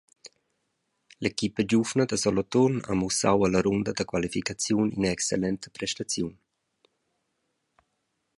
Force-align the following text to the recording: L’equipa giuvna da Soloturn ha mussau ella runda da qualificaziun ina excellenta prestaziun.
L’equipa 1.23 1.61
giuvna 1.71 2.03
da 2.09 2.17
Soloturn 2.23 2.75
ha 2.87 2.93
mussau 3.01 3.37
ella 3.45 3.59
runda 3.65 3.91
da 3.97 4.07
qualificaziun 4.11 4.87
ina 4.97 5.09
excellenta 5.15 5.67
prestaziun. 5.75 6.33